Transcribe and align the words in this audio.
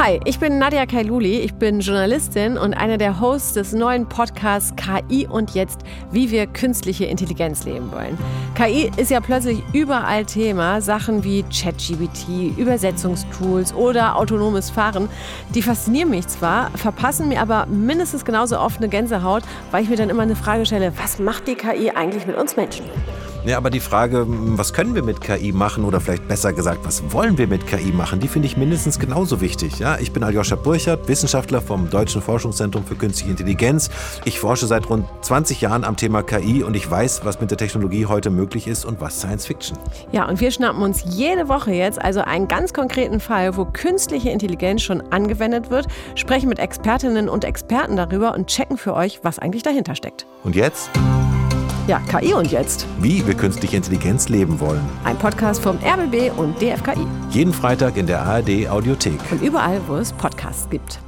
Hi, 0.00 0.18
ich 0.24 0.40
bin 0.40 0.58
Nadia 0.58 0.86
Kailuli, 0.86 1.38
ich 1.38 1.54
bin 1.54 1.78
Journalistin 1.78 2.58
und 2.58 2.74
einer 2.74 2.98
der 2.98 3.20
Hosts 3.20 3.52
des 3.52 3.72
neuen 3.72 4.08
Podcasts 4.08 4.74
KI 4.74 5.28
und 5.28 5.54
jetzt, 5.54 5.82
wie 6.10 6.32
wir 6.32 6.48
künstliche 6.48 7.04
Intelligenz 7.04 7.64
leben 7.64 7.92
wollen. 7.92 8.18
KI 8.56 8.90
ist 8.96 9.12
ja 9.12 9.20
plötzlich 9.20 9.62
überall 9.72 10.24
Thema, 10.24 10.80
Sachen 10.80 11.22
wie 11.22 11.44
ChatGBT, 11.44 12.58
Übersetzungstools 12.58 13.72
oder 13.72 14.16
autonomes 14.16 14.68
Fahren. 14.68 15.08
Die 15.54 15.62
faszinieren 15.62 16.10
mich 16.10 16.26
zwar, 16.26 16.70
verpassen 16.72 17.28
mir 17.28 17.40
aber 17.40 17.66
mindestens 17.66 18.24
genauso 18.24 18.58
oft 18.58 18.78
eine 18.78 18.88
Gänsehaut, 18.88 19.44
weil 19.70 19.84
ich 19.84 19.88
mir 19.88 19.96
dann 19.96 20.10
immer 20.10 20.24
eine 20.24 20.36
Frage 20.36 20.66
stelle, 20.66 20.92
was 21.00 21.20
macht 21.20 21.46
die 21.46 21.54
KI 21.54 21.92
eigentlich 21.92 22.26
mit 22.26 22.36
uns 22.36 22.56
Menschen? 22.56 22.84
Ja, 23.44 23.58
aber 23.58 23.68
die 23.68 23.80
Frage, 23.80 24.24
was 24.26 24.72
können 24.72 24.94
wir 24.94 25.02
mit 25.02 25.20
KI 25.20 25.52
machen 25.52 25.84
oder 25.84 26.00
vielleicht 26.00 26.26
besser 26.26 26.54
gesagt, 26.54 26.80
was 26.84 27.02
wollen 27.12 27.36
wir 27.36 27.46
mit 27.46 27.66
KI 27.66 27.92
machen, 27.92 28.18
die 28.18 28.28
finde 28.28 28.46
ich 28.46 28.56
mindestens 28.56 28.98
genauso 28.98 29.42
wichtig. 29.42 29.78
Ja, 29.78 29.98
ich 29.98 30.12
bin 30.12 30.22
Aljoscha 30.22 30.56
Burchardt, 30.56 31.06
Wissenschaftler 31.08 31.60
vom 31.60 31.90
Deutschen 31.90 32.22
Forschungszentrum 32.22 32.86
für 32.86 32.94
Künstliche 32.94 33.30
Intelligenz. 33.30 33.90
Ich 34.24 34.40
forsche 34.40 34.66
seit 34.66 34.88
rund 34.88 35.04
20 35.20 35.60
Jahren 35.60 35.84
am 35.84 35.96
Thema 35.96 36.22
KI 36.22 36.62
und 36.62 36.74
ich 36.74 36.90
weiß, 36.90 37.26
was 37.26 37.38
mit 37.38 37.50
der 37.50 37.58
Technologie 37.58 38.06
heute 38.06 38.30
möglich 38.30 38.66
ist 38.66 38.86
und 38.86 39.02
was 39.02 39.18
Science 39.18 39.44
Fiction. 39.44 39.76
Ja, 40.10 40.26
und 40.26 40.40
wir 40.40 40.50
schnappen 40.50 40.82
uns 40.82 41.04
jede 41.06 41.46
Woche 41.46 41.72
jetzt 41.72 42.00
also 42.00 42.22
einen 42.22 42.48
ganz 42.48 42.72
konkreten 42.72 43.20
Fall, 43.20 43.58
wo 43.58 43.66
künstliche 43.66 44.30
Intelligenz 44.30 44.80
schon 44.80 45.02
angewendet 45.12 45.70
wird, 45.70 45.86
sprechen 46.14 46.48
mit 46.48 46.58
Expertinnen 46.58 47.28
und 47.28 47.44
Experten 47.44 47.96
darüber 47.96 48.34
und 48.34 48.46
checken 48.46 48.78
für 48.78 48.94
euch, 48.94 49.20
was 49.22 49.38
eigentlich 49.38 49.62
dahinter 49.62 49.94
steckt. 49.94 50.24
Und 50.44 50.56
jetzt? 50.56 50.88
Ja, 51.86 52.00
KI 52.00 52.32
und 52.32 52.50
jetzt. 52.50 52.86
Wie 52.98 53.26
wir 53.26 53.34
künstliche 53.34 53.76
Intelligenz 53.76 54.30
leben 54.30 54.58
wollen. 54.58 54.80
Ein 55.04 55.18
Podcast 55.18 55.62
vom 55.62 55.76
RBB 55.76 56.32
und 56.34 56.56
DFKI. 56.56 57.06
Jeden 57.28 57.52
Freitag 57.52 57.98
in 57.98 58.06
der 58.06 58.22
ARD 58.22 58.68
Audiothek. 58.70 59.20
Und 59.30 59.42
überall, 59.42 59.80
wo 59.86 59.96
es 59.96 60.10
Podcasts 60.14 60.68
gibt. 60.70 60.98